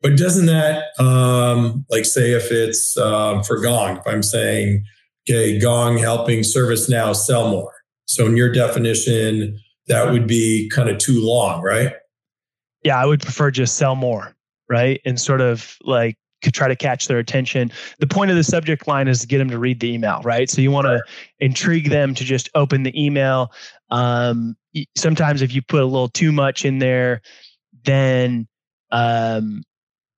[0.01, 4.83] But doesn't that, um, like, say if it's um, for Gong, if I'm saying,
[5.27, 7.73] okay, Gong helping ServiceNow sell more.
[8.05, 11.93] So in your definition, that would be kind of too long, right?
[12.83, 14.35] Yeah, I would prefer just sell more,
[14.69, 15.01] right?
[15.05, 17.71] And sort of like try to catch their attention.
[17.99, 20.49] The point of the subject line is to get them to read the email, right?
[20.49, 21.01] So you want to
[21.39, 23.51] intrigue them to just open the email.
[23.89, 24.55] Um,
[24.95, 27.21] sometimes if you put a little too much in there,
[27.83, 28.47] then
[28.91, 29.63] um,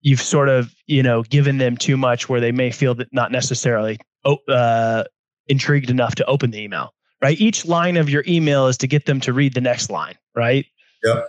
[0.02, 3.32] you've sort of you know given them too much where they may feel that not
[3.32, 5.04] necessarily uh,
[5.48, 7.40] intrigued enough to open the email right?
[7.40, 10.66] Each line of your email is to get them to read the next line right?
[11.04, 11.28] Yep.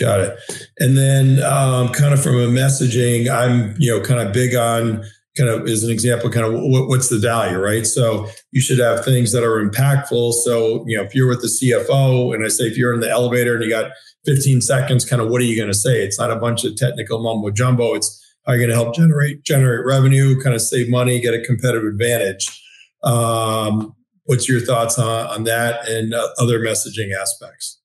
[0.00, 0.38] Got it.
[0.78, 5.04] And then um, kind of from a messaging i'm you know kind of big on
[5.36, 7.86] kind of as an example kind of what, what's the value right?
[7.86, 10.32] So you should have things that are impactful.
[10.32, 13.10] So you know if you're with the cfo and i say if you're in the
[13.10, 13.90] elevator and you got
[14.24, 16.04] 15 seconds, kind of what are you going to say?
[16.04, 17.94] It's not a bunch of technical mumbo jumbo.
[17.94, 21.34] It's how are you're going to help generate generate revenue, kind of save money, get
[21.34, 22.60] a competitive advantage.
[23.04, 27.80] Um, what's your thoughts on, on that and uh, other messaging aspects?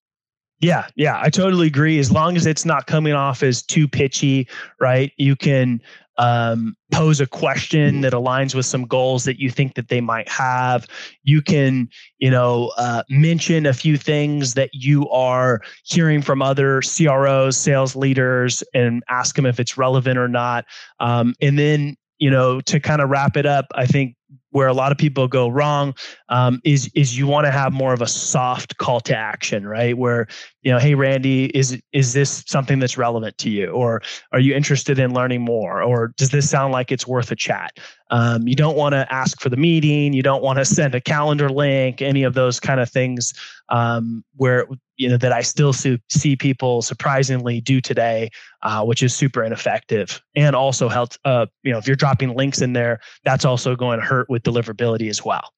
[0.60, 2.00] Yeah, yeah, I totally agree.
[2.00, 4.47] As long as it's not coming off as too pitchy,
[4.80, 5.12] right?
[5.17, 5.80] You can
[6.17, 10.27] um, pose a question that aligns with some goals that you think that they might
[10.30, 10.88] have.
[11.23, 16.82] You can, you know, uh, mention a few things that you are hearing from other
[16.82, 20.65] CROs, sales leaders, and ask them if it's relevant or not.
[20.99, 24.16] Um, and then, you know, to kind of wrap it up, I think
[24.51, 25.93] where a lot of people go wrong
[26.29, 29.97] um, is is you want to have more of a soft call to action, right?
[29.97, 30.27] Where
[30.61, 34.55] you know, hey Randy, is is this something that's relevant to you, or are you
[34.55, 37.77] interested in learning more, or does this sound like it's worth a chat?
[38.09, 40.13] Um, you don't want to ask for the meeting.
[40.13, 42.01] You don't want to send a calendar link.
[42.01, 43.33] Any of those kind of things
[43.69, 48.29] um, where you know that I still see, people surprisingly do today,
[48.63, 51.17] uh, which is super ineffective and also helps.
[51.23, 54.43] Uh, you know, if you're dropping links in there, that's also going to hurt with
[54.43, 55.53] deliverability as well.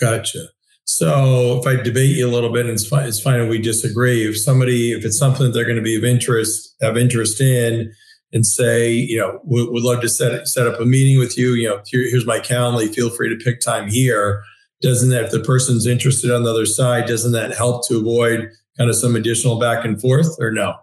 [0.00, 0.46] Gotcha.
[0.84, 3.58] So if I debate you a little bit, and it's fine, it's fine if we
[3.60, 4.28] disagree.
[4.28, 7.92] If somebody, if it's something that they're going to be of interest, have interest in,
[8.32, 11.52] and say, you know, we, would love to set set up a meeting with you.
[11.52, 12.90] You know, here, here's my calendar.
[12.92, 14.42] Feel free to pick time here
[14.82, 18.50] doesn't that if the person's interested on the other side doesn't that help to avoid
[18.76, 20.74] kind of some additional back and forth or no?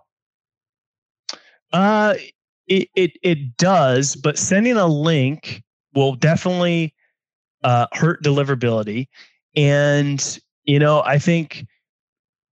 [1.72, 2.16] Uh
[2.68, 6.94] it it, it does but sending a link will definitely
[7.64, 9.08] uh, hurt deliverability.
[9.56, 11.66] And you know i think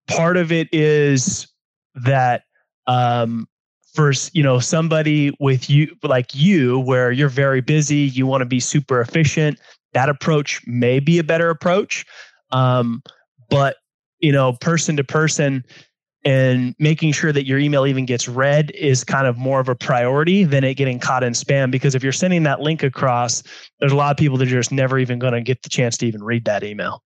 [0.08, 1.48] part of it is
[1.94, 2.44] that
[2.88, 3.48] um
[3.98, 8.46] first you know somebody with you like you where you're very busy you want to
[8.46, 9.60] be super efficient
[9.98, 12.06] that approach may be a better approach.
[12.52, 13.02] Um,
[13.50, 13.78] but
[14.20, 15.64] you know, person to person
[16.24, 19.76] and making sure that your email even gets read is kind of more of a
[19.76, 21.72] priority than it getting caught in spam.
[21.72, 23.42] Because if you're sending that link across,
[23.80, 25.98] there's a lot of people that are just never even going to get the chance
[25.98, 27.04] to even read that email.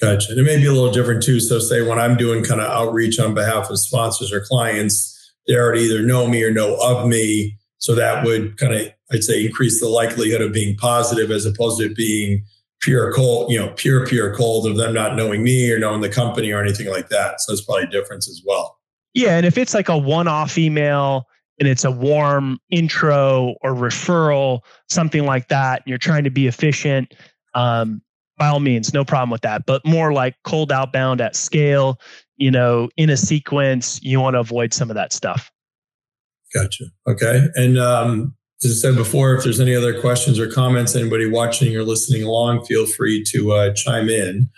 [0.00, 0.32] Gotcha.
[0.32, 1.40] And it may be a little different too.
[1.40, 5.15] So, say when I'm doing kind of outreach on behalf of sponsors or clients,
[5.46, 7.56] they already either know me or know of me.
[7.78, 11.80] So that would kind of, I'd say, increase the likelihood of being positive as opposed
[11.80, 12.44] to being
[12.80, 16.08] pure cold, you know, pure, pure cold of them not knowing me or knowing the
[16.08, 17.40] company or anything like that.
[17.40, 18.78] So that's probably a difference as well.
[19.14, 19.36] Yeah.
[19.36, 21.26] And if it's like a one off email
[21.58, 26.46] and it's a warm intro or referral, something like that, and you're trying to be
[26.46, 27.14] efficient,
[27.54, 28.02] um,
[28.36, 29.64] by all means, no problem with that.
[29.64, 31.98] But more like cold outbound at scale,
[32.36, 35.50] you know, in a sequence, you want to avoid some of that stuff.
[36.54, 36.84] Gotcha.
[37.06, 37.48] Okay.
[37.54, 41.76] And um, as I said before, if there's any other questions or comments, anybody watching
[41.76, 44.48] or listening along, feel free to uh, chime in.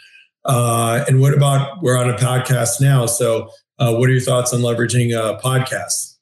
[0.44, 3.06] Uh, and what about we're on a podcast now?
[3.06, 6.16] So, uh, what are your thoughts on leveraging uh, podcasts?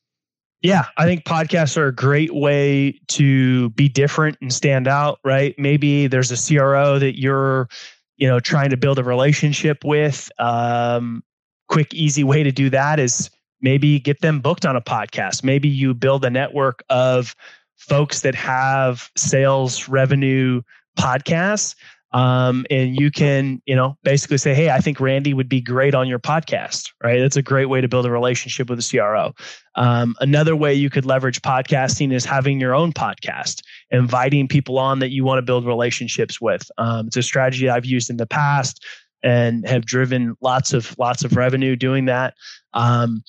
[0.62, 5.54] Yeah, I think podcasts are a great way to be different and stand out, right?
[5.58, 7.68] Maybe there's a CRO that you're,
[8.16, 10.30] you know, trying to build a relationship with.
[10.38, 11.22] Um,
[11.68, 15.42] quick, easy way to do that is maybe get them booked on a podcast.
[15.42, 17.34] Maybe you build a network of
[17.76, 20.62] folks that have sales revenue
[20.98, 21.74] podcasts
[22.12, 25.94] um, and you can you know basically say hey i think randy would be great
[25.94, 27.20] on your podcast right?
[27.20, 29.34] That's a great way to build a relationship with a cro
[29.74, 35.00] um, another way you could leverage podcasting is having your own podcast inviting people on
[35.00, 36.70] that you want to build relationships with.
[36.78, 38.84] Um, it's a strategy i've used in the past
[39.22, 42.34] and have driven lots of lots of revenue doing that
[42.74, 43.22] um,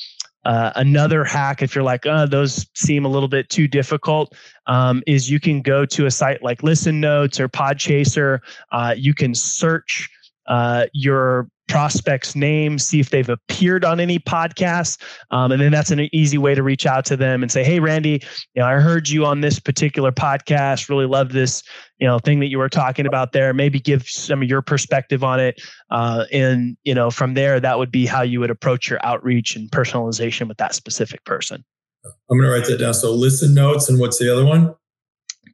[0.47, 4.33] uh, another hack, if you're like, oh, those seem a little bit too difficult,
[4.65, 8.39] um, is you can go to a site like Listen Notes or Podchaser.
[8.71, 10.09] Uh, you can search
[10.47, 15.01] uh, your prospect's name, see if they've appeared on any podcasts.
[15.31, 17.79] Um, and then that's an easy way to reach out to them and say, Hey,
[17.79, 18.21] Randy,
[18.53, 21.63] you know, I heard you on this particular podcast, really love this,
[21.99, 23.53] you know, thing that you were talking about there.
[23.53, 25.61] Maybe give some of your perspective on it.
[25.89, 29.55] Uh, and, you know, from there, that would be how you would approach your outreach
[29.55, 31.63] and personalization with that specific person.
[32.05, 32.93] I'm going to write that down.
[32.93, 33.89] So listen notes.
[33.89, 34.73] And what's the other one?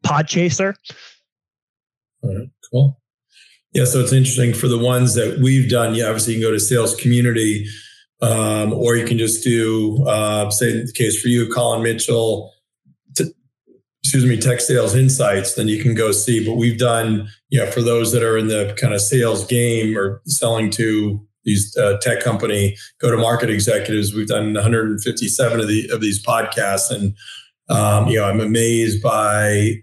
[0.05, 0.75] Podchaser.
[2.21, 2.99] All right, cool.
[3.73, 5.95] Yeah, so it's interesting for the ones that we've done.
[5.95, 7.65] Yeah, obviously you can go to sales community,
[8.21, 12.53] um, or you can just do, uh, say, the case for you, Collin Mitchell,
[13.15, 13.33] t-
[14.03, 15.55] excuse me, tech sales insights.
[15.55, 16.45] Then you can go see.
[16.45, 19.97] But we've done, you know, for those that are in the kind of sales game
[19.97, 25.67] or selling to these uh, tech company go to market executives, we've done 157 of
[25.67, 27.15] the of these podcasts, and
[27.69, 29.81] um, you know, I'm amazed by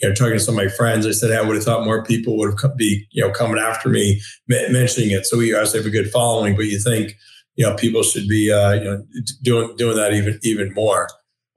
[0.00, 2.02] you know, talking to some of my friends, I said, I would have thought more
[2.04, 5.26] people would have be, you know, coming after me mentioning it.
[5.26, 7.16] So we obviously have a good following, but you think,
[7.56, 9.04] you know, people should be, uh, you know,
[9.42, 11.08] doing doing that even even more.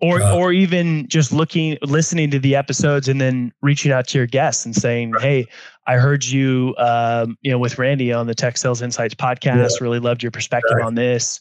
[0.01, 4.17] Or, uh, or even just looking, listening to the episodes, and then reaching out to
[4.17, 5.21] your guests and saying, right.
[5.21, 5.47] "Hey,
[5.87, 9.69] I heard you, um, you know, with Randy on the Tech Sales Insights podcast.
[9.69, 9.77] Yeah.
[9.79, 10.85] Really loved your perspective right.
[10.85, 11.39] on this."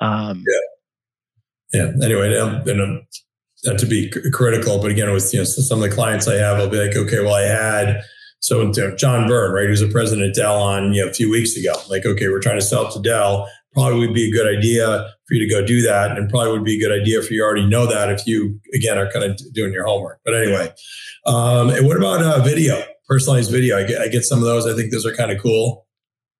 [0.00, 0.42] Um,
[1.72, 2.04] yeah, yeah.
[2.04, 3.06] Anyway, um, and um,
[3.64, 6.58] not to be critical, but again, with you know some of the clients I have,
[6.58, 8.02] I'll be like, okay, well, I had
[8.40, 11.56] so John Byrne, right, who's the president of Dell on you know a few weeks
[11.56, 11.74] ago.
[11.88, 13.50] Like, okay, we're trying to sell to Dell.
[13.72, 16.64] Probably would be a good idea for you to go do that, and probably would
[16.64, 19.40] be a good idea for you already know that if you again are kind of
[19.52, 20.20] doing your homework.
[20.24, 20.72] But anyway,
[21.26, 23.78] um, and what about uh, video, personalized video?
[23.78, 24.66] I get, I get some of those.
[24.66, 25.86] I think those are kind of cool.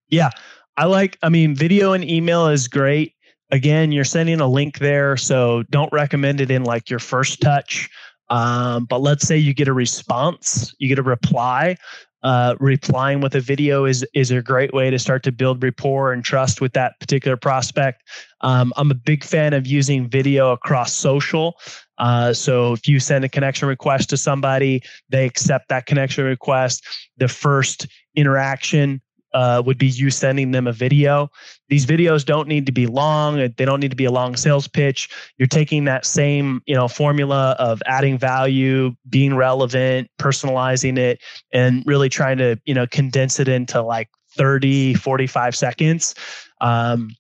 [0.09, 0.31] Yeah,
[0.77, 1.19] I like.
[1.23, 3.16] I mean, video and email is great
[3.51, 7.89] again, you're sending a link there, so don't recommend it in like your first touch.
[8.29, 11.77] Um, but let's say you get a response, you get a reply.
[12.23, 16.13] Uh, replying with a video is is a great way to start to build rapport
[16.13, 18.03] and trust with that particular prospect.
[18.41, 21.57] Um, I'm a big fan of using video across social.
[21.99, 26.85] Uh, so if you send a connection request to somebody, they accept that connection request.
[27.17, 29.01] The first interaction
[29.37, 31.31] uh, would be you sending them a video.
[31.69, 33.37] These videos don't need to be long.
[33.37, 35.11] They don't need to be a long sales pitch.
[35.37, 41.21] You're taking that same, you know, formula of adding value, being relevant, personalizing it,
[41.53, 46.15] and really trying to, you know, condense it into like 30, 45 seconds.
[46.63, 47.11] Um,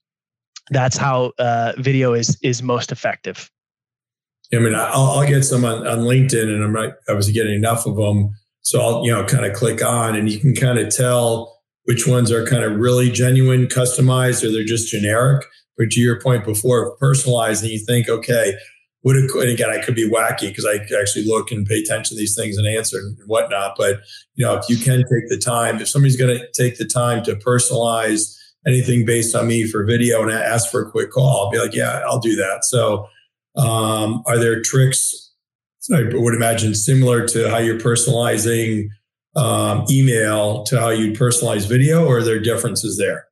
[0.70, 3.50] that's how uh, video is is most effective.
[4.54, 7.84] I mean, I'll, I'll get some on, on LinkedIn, and I'm not was getting enough
[7.84, 8.30] of them.
[8.62, 11.55] So I'll, you know, kind of click on, and you can kind of tell
[11.86, 15.44] which ones are kind of really genuine, customized, or they're just generic.
[15.76, 18.54] But to your point before, personalizing, you think, okay,
[19.06, 22.16] would it, and again, I could be wacky because I actually look and pay attention
[22.16, 23.76] to these things and answer and whatnot.
[23.78, 24.00] But
[24.34, 27.22] you know, if you can take the time, if somebody's going to take the time
[27.24, 31.50] to personalize anything based on me for video and ask for a quick call, I'll
[31.52, 32.64] be like, yeah, I'll do that.
[32.64, 33.06] So,
[33.56, 35.14] um, are there tricks?
[35.94, 38.88] I would imagine similar to how you're personalizing
[39.36, 43.26] um, email to how you'd personalize video, or are there differences there?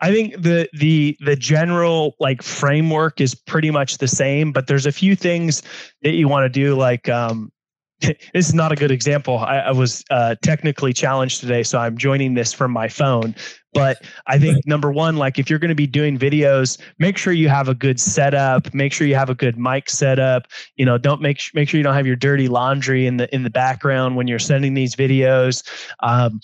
[0.00, 4.86] I think the the the general like framework is pretty much the same, but there's
[4.86, 5.62] a few things
[6.02, 7.52] that you want to do, like um,
[8.32, 9.38] this is not a good example.
[9.38, 13.34] I, I was uh, technically challenged today, so I'm joining this from my phone.
[13.72, 17.32] But I think number one, like if you're going to be doing videos, make sure
[17.32, 18.72] you have a good setup.
[18.74, 20.48] Make sure you have a good mic setup.
[20.74, 23.44] You know, don't make make sure you don't have your dirty laundry in the in
[23.44, 25.62] the background when you're sending these videos.
[26.00, 26.40] Um,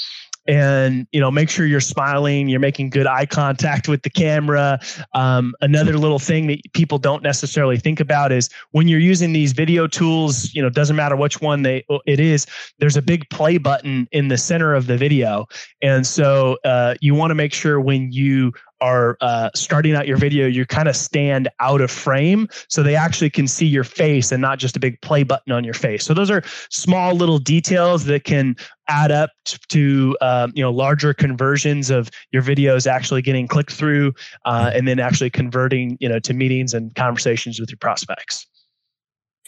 [0.49, 4.79] and you know make sure you're smiling you're making good eye contact with the camera.
[5.15, 9.53] Um, another little thing that people don't necessarily think about is when you're using these
[9.53, 12.47] video tools you know doesn't matter which one they it is
[12.79, 15.47] there's a big play button in the center of the video.
[15.83, 20.17] And so uh, you want to make sure when you are uh, starting out your
[20.17, 24.33] video, you kind of stand out of frame so they actually can see your face
[24.33, 26.05] and not just a big play button on your face.
[26.05, 28.57] So those are small little details that can
[28.89, 29.31] add up
[29.69, 34.13] to um, you know larger conversions of your videos actually getting clicked through
[34.45, 38.47] uh, and then actually converting you know to meetings and conversations with your prospects.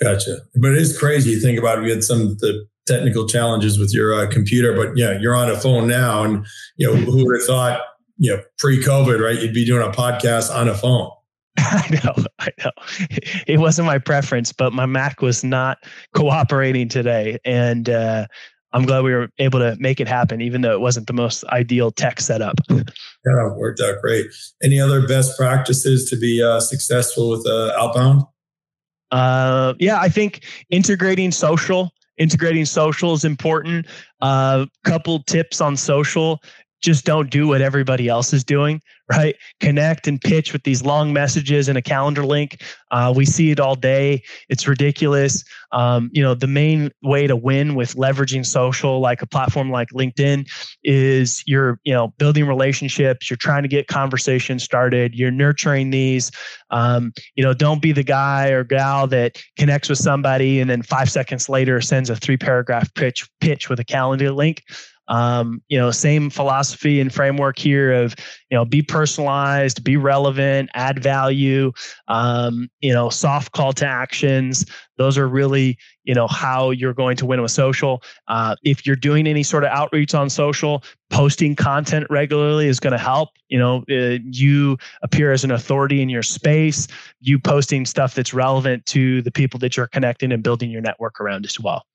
[0.02, 0.38] Gotcha.
[0.54, 1.30] But it is crazy.
[1.30, 1.82] You think about it.
[1.82, 5.58] We had some the technical challenges with your uh, computer, but yeah, you're on a
[5.58, 7.80] phone now, and you know who would have thought
[8.18, 9.40] you know pre-COVID, right?
[9.40, 11.10] You'd be doing a podcast on a phone.
[11.58, 12.70] I know, I know.
[13.46, 15.78] It wasn't my preference, but my Mac was not
[16.14, 18.26] cooperating today, and uh,
[18.72, 21.44] I'm glad we were able to make it happen, even though it wasn't the most
[21.44, 22.56] ideal tech setup.
[23.26, 24.26] Yeah, worked out great.
[24.62, 28.22] Any other best practices to be uh, successful with uh, outbound?
[29.10, 33.86] Uh, yeah, I think integrating social, integrating social is important.
[34.22, 36.40] A uh, couple tips on social
[36.80, 39.36] just don't do what everybody else is doing, right?
[39.60, 42.62] Connect and pitch with these long messages and a calendar link.
[42.90, 44.22] Uh, we see it all day.
[44.48, 45.44] It's ridiculous.
[45.72, 49.88] Um, you know, the main way to win with leveraging social, like a platform like
[49.90, 50.48] LinkedIn,
[50.84, 53.28] is you're, you know, building relationships.
[53.28, 55.14] You're trying to get conversations started.
[55.14, 56.30] You're nurturing these.
[56.70, 60.82] Um, you know, don't be the guy or gal that connects with somebody and then
[60.82, 64.62] five seconds later sends a three paragraph pitch pitch with a calendar link.
[65.08, 68.14] Um, you know, same philosophy and framework here of,
[68.50, 71.72] you know, be personalized, be relevant, add value,
[72.08, 74.66] um, you know, soft call to actions.
[74.96, 78.02] Those are really, you know, how you're going to win with social.
[78.26, 82.92] Uh, if you're doing any sort of outreach on social, posting content regularly is going
[82.92, 83.30] to help.
[83.48, 86.86] You know, uh, you appear as an authority in your space,
[87.20, 91.20] you posting stuff that's relevant to the people that you're connecting and building your network
[91.20, 91.87] around as well.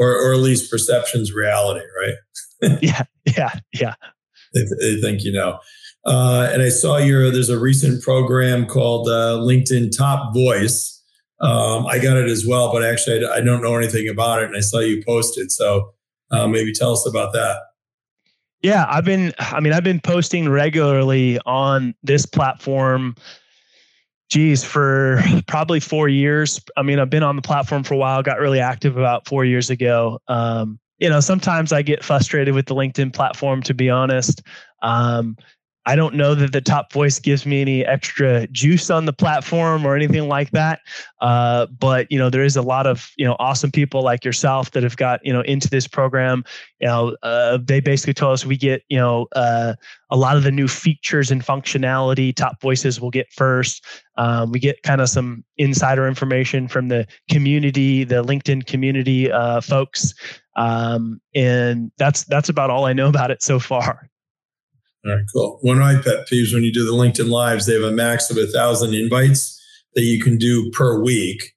[0.00, 2.78] Or, or at least perception's reality, right?
[2.82, 3.02] yeah,
[3.36, 3.94] yeah, yeah.
[4.54, 5.60] They, they, think you know.
[6.06, 10.96] Uh, and I saw your there's a recent program called uh, LinkedIn Top Voice.
[11.40, 14.46] Um, I got it as well, but actually I, I, don't know anything about it,
[14.46, 15.52] and I saw you posted.
[15.52, 15.92] So
[16.30, 17.60] uh, maybe tell us about that.
[18.62, 19.32] Yeah, I've been.
[19.38, 23.14] I mean, I've been posting regularly on this platform.
[24.30, 26.60] Geez, for probably four years.
[26.76, 28.22] I mean, I've been on the platform for a while.
[28.22, 30.20] Got really active about four years ago.
[30.28, 34.42] Um, you know, sometimes I get frustrated with the LinkedIn platform, to be honest.
[34.82, 35.36] Um,
[35.86, 39.86] I don't know that the top voice gives me any extra juice on the platform
[39.86, 40.80] or anything like that.
[41.20, 44.72] Uh, but you know, there is a lot of you know awesome people like yourself
[44.72, 46.44] that have got you know into this program.
[46.80, 49.74] You know, uh, they basically told us we get you know uh,
[50.10, 52.34] a lot of the new features and functionality.
[52.34, 53.84] Top voices will get first.
[54.16, 59.62] Um, we get kind of some insider information from the community, the LinkedIn community uh,
[59.62, 60.12] folks,
[60.56, 64.09] um, and that's that's about all I know about it so far.
[65.04, 65.58] All right, cool.
[65.62, 68.30] One of my pet peeves when you do the LinkedIn lives, they have a max
[68.30, 69.58] of a thousand invites
[69.94, 71.54] that you can do per week.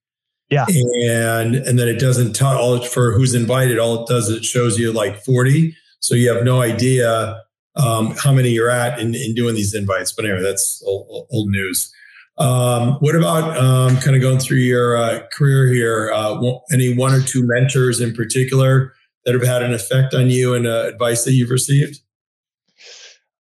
[0.50, 0.66] Yeah.
[0.68, 3.80] And and then it doesn't tell all for who's invited.
[3.80, 5.76] All it does is it shows you like 40.
[6.00, 7.42] So you have no idea
[7.76, 10.12] um, how many you're at in, in doing these invites.
[10.12, 11.92] But anyway, that's old, old news.
[12.38, 16.12] Um, what about um, kind of going through your uh, career here?
[16.14, 16.40] Uh,
[16.72, 18.94] any one or two mentors in particular
[19.26, 22.00] that have had an effect on you and uh, advice that you've received?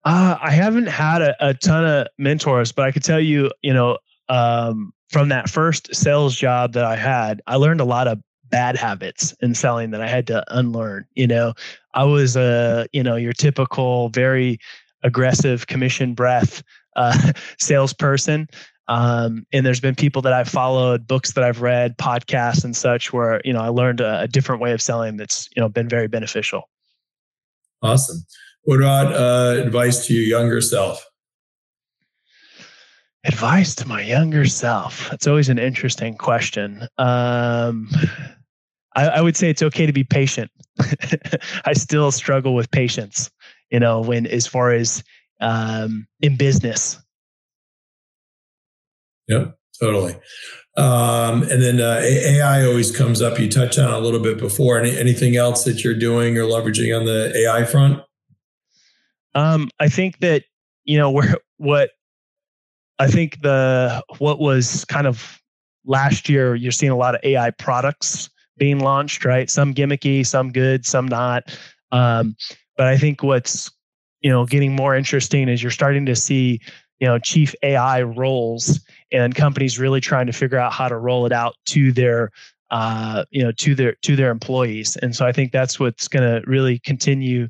[0.04, 3.72] Uh, I haven't had a, a, ton of mentors, but I could tell you, you
[3.72, 3.98] know,
[4.28, 8.18] um, from that first sales job that I had, I learned a lot of
[8.50, 11.06] bad habits in selling that I had to unlearn.
[11.14, 11.54] You know,
[11.94, 14.58] I was a, you know, your typical very
[15.02, 16.62] aggressive commission breath
[16.96, 18.48] uh, salesperson.
[18.88, 23.12] Um, and there's been people that I've followed, books that I've read, podcasts and such,
[23.12, 25.88] where you know I learned a, a different way of selling that's you know been
[25.88, 26.68] very beneficial.
[27.80, 28.24] Awesome.
[28.64, 31.04] What about uh, advice to your younger self?
[33.24, 35.08] Advice to my younger self.
[35.10, 36.86] That's always an interesting question.
[36.98, 37.88] Um,
[38.94, 40.50] I, I would say it's okay to be patient.
[41.64, 43.30] I still struggle with patience,
[43.70, 45.02] you know, when as far as
[45.40, 46.98] um, in business.
[49.28, 50.14] Yep, totally.
[50.76, 53.38] Um, and then uh, AI always comes up.
[53.38, 54.78] You touched on a little bit before.
[54.78, 58.02] Any, anything else that you're doing or leveraging on the AI front?
[59.34, 60.44] Um, I think that
[60.84, 61.90] you know where what
[62.98, 65.40] I think the what was kind of
[65.84, 66.54] last year.
[66.54, 69.50] You're seeing a lot of AI products being launched, right?
[69.50, 71.56] Some gimmicky, some good, some not.
[71.90, 72.36] Um,
[72.76, 73.70] but I think what's
[74.20, 76.60] you know getting more interesting is you're starting to see
[77.00, 78.80] you know chief AI roles
[79.10, 82.30] and companies really trying to figure out how to roll it out to their
[82.70, 86.22] uh, you know to their to their employees and so i think that's what's going
[86.22, 87.46] to really continue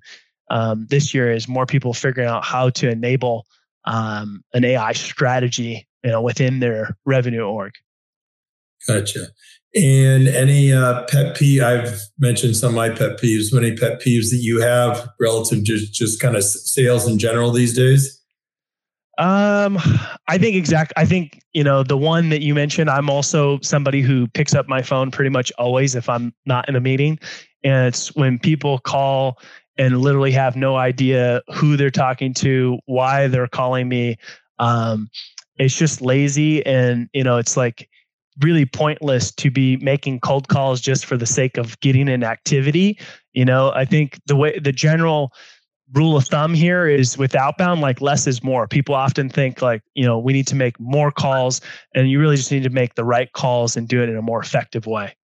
[0.53, 3.47] um, this year is more people figuring out how to enable
[3.87, 7.73] um, an AI strategy, you know, within their revenue org.
[8.87, 9.29] Gotcha.
[9.75, 11.63] And any uh, pet peeve?
[11.63, 13.57] I've mentioned some of my pet peeves.
[13.57, 17.51] Any pet peeves that you have relative to just, just kind of sales in general
[17.51, 18.21] these days?
[19.17, 19.79] Um,
[20.29, 20.93] I think exact.
[20.97, 22.91] I think you know the one that you mentioned.
[22.91, 26.77] I'm also somebody who picks up my phone pretty much always if I'm not in
[26.77, 27.19] a meeting,
[27.63, 29.39] and it's when people call
[29.83, 34.17] and literally have no idea who they're talking to, why they're calling me.
[34.61, 35.11] Um,
[35.57, 37.89] it's just lazy, and you know, it's like
[38.41, 42.97] really pointless to be making cold calls just for the sake of getting an activity.
[43.33, 45.33] You know, I think the way the general
[45.95, 48.69] rule of thumb here is with outbound, like less is more.
[48.69, 51.61] People often think like, you know, we need to make more calls
[51.95, 54.23] and you really just need to make the right calls and do it in a
[54.23, 55.15] more effective way.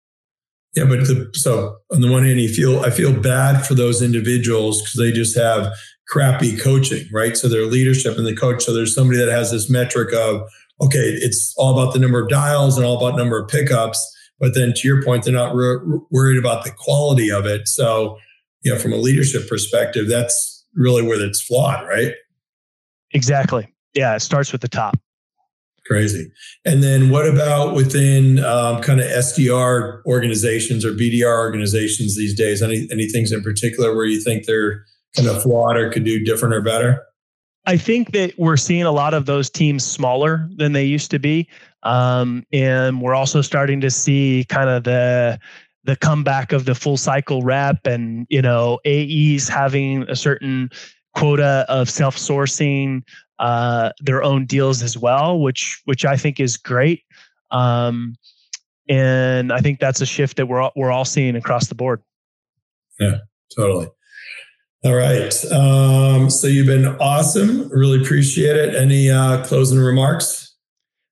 [0.78, 4.00] Yeah, but the, so on the one hand, you feel I feel bad for those
[4.00, 5.72] individuals because they just have
[6.06, 7.36] crappy coaching, right?
[7.36, 8.62] So their leadership and the coach.
[8.62, 10.48] So there's somebody that has this metric of
[10.80, 13.98] okay, it's all about the number of dials and all about number of pickups.
[14.38, 15.80] But then to your point, they're not re-
[16.12, 17.66] worried about the quality of it.
[17.66, 18.16] So,
[18.62, 22.12] you know, from a leadership perspective, that's really where it's flawed, right?
[23.10, 23.66] Exactly.
[23.94, 24.96] Yeah, it starts with the top.
[25.88, 26.30] Crazy.
[26.66, 32.62] And then what about within um, kind of SDR organizations or BDR organizations these days?
[32.62, 34.84] Any any things in particular where you think they're
[35.16, 37.02] kind of flawed or could do different or better?
[37.64, 41.18] I think that we're seeing a lot of those teams smaller than they used to
[41.18, 41.48] be.
[41.84, 45.38] Um, and we're also starting to see kind of the
[45.84, 50.68] the comeback of the full cycle rep and you know AEs having a certain
[51.14, 53.02] quota of self sourcing
[53.38, 57.02] uh, their own deals as well, which which I think is great.
[57.50, 58.16] Um,
[58.88, 62.02] and I think that's a shift that we're all, we're all seeing across the board.
[62.98, 63.18] Yeah,
[63.54, 63.88] totally.
[64.84, 65.44] All right.
[65.46, 67.68] Um, so you've been awesome.
[67.68, 68.74] Really appreciate it.
[68.74, 70.54] Any uh, closing remarks?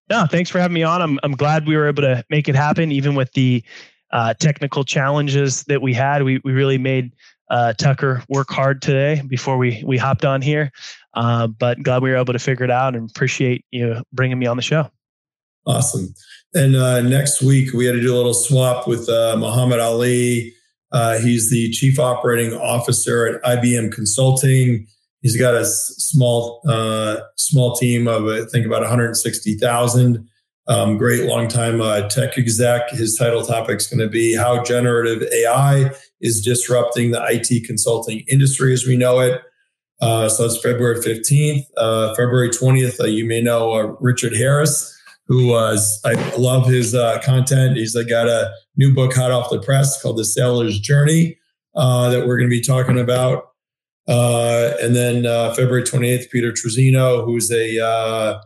[0.09, 1.03] No, thanks for having me on.
[1.03, 3.65] I'm I'm glad we were able to make it happen, even with the
[4.13, 6.23] uh, technical challenges that we had.
[6.23, 7.13] We we really made
[7.51, 10.71] uh, Tucker work hard today before we we hopped on here.
[11.15, 14.47] Uh, but glad we were able to figure it out and appreciate you bringing me
[14.47, 14.91] on the show.
[15.67, 16.15] Awesome.
[16.55, 20.55] And uh, next week we had to do a little swap with uh, Mohamad Ali.
[20.93, 24.87] Uh, he's the chief operating officer at IBM Consulting.
[25.23, 30.29] He's got a small uh, small team of I think about 160,000
[30.69, 32.91] um, great longtime uh, tech exec.
[32.91, 35.91] His title topic is going to be How Generative AI
[36.21, 39.43] is Disrupting the IT Consulting Industry as we know it.
[40.01, 41.65] Uh, so that's February 15th.
[41.77, 44.93] Uh, February 20th, uh, you may know uh, Richard Harris,
[45.27, 47.77] who was, I love his uh, content.
[47.77, 51.39] He's got a new book hot off the press called The Seller's Journey
[51.75, 53.45] that we're going to be talking about.
[54.09, 55.23] and then
[55.55, 58.41] February 28th, Peter Truzzino, who's a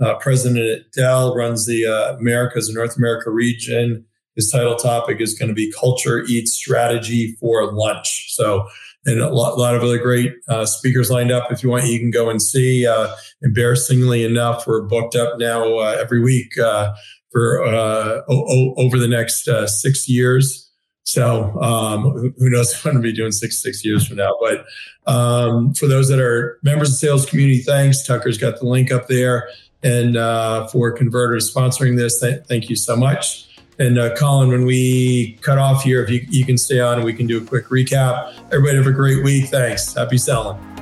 [0.00, 4.04] uh, president at Dell, runs the uh, Americas and North America region.
[4.36, 8.32] His title topic is going to be Culture Eats Strategy for Lunch.
[8.32, 8.68] So,
[9.04, 11.50] and a lot, lot of other great uh, speakers lined up.
[11.50, 12.86] If you want, you can go and see.
[12.86, 13.08] Uh,
[13.42, 16.94] embarrassingly enough, we're booked up now uh, every week uh,
[17.32, 20.66] for o- over the next six years.
[21.08, 24.36] So um, who knows what I'm going to be doing six six years from now.
[24.40, 24.66] But
[25.10, 28.06] um, for those that are members of the sales community, thanks.
[28.06, 29.48] Tucker's got the link up there.
[29.82, 33.48] And uh, for Converters sponsoring this, th- thank you so much.
[33.78, 37.04] And uh, Collin, when we cut off here, if you, you can stay on and
[37.04, 38.34] we can do a quick recap.
[38.52, 39.50] Everybody have a great week.
[39.50, 39.94] Thanks.
[39.94, 40.77] Happy selling.